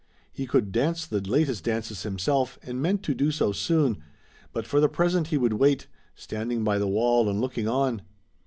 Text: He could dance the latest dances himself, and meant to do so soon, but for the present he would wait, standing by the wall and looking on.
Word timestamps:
He 0.33 0.47
could 0.47 0.71
dance 0.71 1.05
the 1.05 1.21
latest 1.21 1.63
dances 1.65 2.01
himself, 2.01 2.57
and 2.63 2.81
meant 2.81 3.03
to 3.03 3.13
do 3.13 3.29
so 3.29 3.51
soon, 3.51 4.01
but 4.51 4.65
for 4.65 4.79
the 4.79 4.89
present 4.89 5.27
he 5.27 5.37
would 5.37 5.53
wait, 5.53 5.85
standing 6.15 6.63
by 6.63 6.79
the 6.79 6.87
wall 6.87 7.29
and 7.29 7.39
looking 7.39 7.67
on. 7.67 8.01